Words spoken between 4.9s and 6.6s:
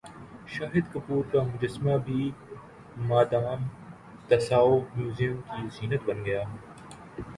museum کی زینت بن گیا